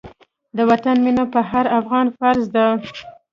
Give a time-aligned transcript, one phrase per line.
[0.57, 2.65] د وطن مينه په هر افغان فرض ده.